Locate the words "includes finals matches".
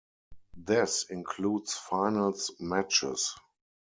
1.11-3.35